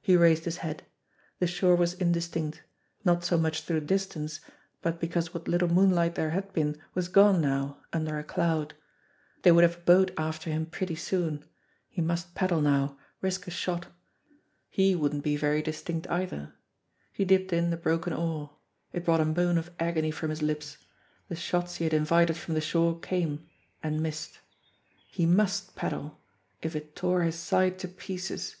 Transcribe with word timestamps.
He 0.00 0.16
raised 0.16 0.44
his 0.44 0.58
head. 0.58 0.84
The 1.40 1.48
shore 1.48 1.74
was 1.74 1.96
indis 1.96 2.30
tinct; 2.30 2.60
not 3.04 3.24
so 3.24 3.36
much 3.36 3.62
through 3.62 3.80
distance, 3.80 4.38
but 4.80 5.00
because 5.00 5.34
what 5.34 5.48
little 5.48 5.66
moonlight 5.66 6.14
there 6.14 6.30
had 6.30 6.52
been 6.52 6.80
was 6.94 7.08
gone 7.08 7.40
now 7.40 7.78
under 7.92 8.16
a 8.16 8.22
cloud. 8.22 8.74
They 9.42 9.50
would 9.50 9.64
have 9.64 9.78
a 9.78 9.80
boat 9.80 10.12
after 10.16 10.50
him 10.50 10.66
pretty 10.66 10.94
soon. 10.94 11.44
He 11.88 12.00
must 12.00 12.32
paddle 12.36 12.60
now 12.60 12.96
risk 13.20 13.48
a 13.48 13.50
shot 13.50 13.88
he 14.70 14.94
wouldn't 14.94 15.24
be 15.24 15.36
very 15.36 15.62
distinct, 15.62 16.08
either. 16.08 16.54
He 17.12 17.24
dipped 17.24 17.52
in 17.52 17.70
the 17.70 17.76
broken 17.76 18.12
oar. 18.12 18.54
It 18.92 19.04
brought 19.04 19.20
a 19.20 19.24
moan 19.24 19.58
of 19.58 19.72
agony 19.80 20.12
from 20.12 20.30
his 20.30 20.42
lips. 20.42 20.76
The 21.28 21.34
shots 21.34 21.78
he 21.78 21.84
had 21.86 21.92
invited 21.92 22.36
from 22.36 22.54
the 22.54 22.60
shore 22.60 23.00
came 23.00 23.48
i 23.82 23.88
and 23.88 24.00
missed. 24.00 24.38
He 25.10 25.26
must 25.26 25.74
paddle 25.74 26.20
if 26.62 26.76
it 26.76 26.94
tore 26.94 27.22
his 27.24 27.34
side 27.34 27.80
to 27.80 27.88
pieces. 27.88 28.54